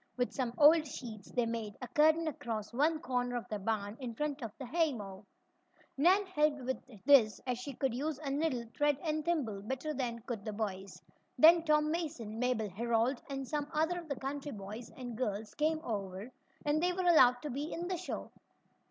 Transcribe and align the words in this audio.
With 0.17 0.33
some 0.33 0.55
old 0.57 0.87
sheets 0.87 1.29
they 1.29 1.45
made 1.45 1.77
a 1.79 1.87
curtain 1.87 2.27
across 2.27 2.73
one 2.73 2.97
corner 3.01 3.35
of 3.35 3.47
the 3.49 3.59
barn, 3.59 3.97
in 3.99 4.15
front 4.15 4.41
of 4.41 4.51
the 4.57 4.65
haymow. 4.65 5.27
Nan 5.95 6.25
helped 6.25 6.63
with 6.63 7.03
this, 7.05 7.39
as 7.45 7.59
she 7.59 7.75
could 7.75 7.93
use 7.93 8.17
a 8.17 8.31
needle, 8.31 8.65
thread 8.75 8.97
and 9.03 9.23
thimble 9.23 9.61
better 9.61 9.93
than 9.93 10.17
could 10.23 10.43
the 10.43 10.53
boys. 10.53 10.99
Then 11.37 11.63
Tom 11.65 11.91
Mason, 11.91 12.39
Mabel 12.39 12.71
Herold 12.71 13.21
and 13.29 13.47
some 13.47 13.67
other 13.73 13.99
of 13.99 14.09
the 14.09 14.15
country 14.19 14.51
boys 14.53 14.89
and 14.97 15.15
girls 15.15 15.53
came 15.53 15.79
over, 15.83 16.31
and 16.65 16.81
they 16.81 16.93
were 16.93 17.01
allowed 17.05 17.39
to 17.43 17.51
be 17.51 17.71
in 17.71 17.87
the 17.87 17.97
show. 17.97 18.31